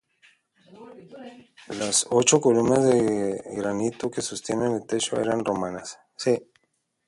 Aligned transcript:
Las 1.77 2.07
ocho 2.09 2.41
columnas 2.41 2.83
de 2.83 3.39
granito 3.55 4.09
que 4.09 4.23
sostenían 4.23 4.71
el 4.73 4.87
techo 4.87 5.21
eran 5.21 5.45
romanas. 5.45 5.99